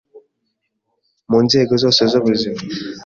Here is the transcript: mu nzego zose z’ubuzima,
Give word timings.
mu 1.29 1.39
nzego 1.45 1.73
zose 1.83 2.01
z’ubuzima, 2.11 2.59